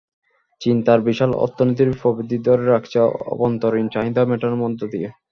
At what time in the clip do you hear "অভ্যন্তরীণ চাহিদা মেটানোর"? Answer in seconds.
3.31-4.61